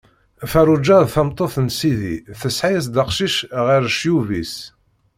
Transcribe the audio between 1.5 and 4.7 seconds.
n sidi, tesɛa-as-d aqcic ɣer ccyub-is.